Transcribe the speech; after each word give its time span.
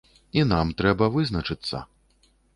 І 0.39 0.45
нам 0.51 0.71
трэба 0.79 1.11
вызначыцца. 1.19 1.85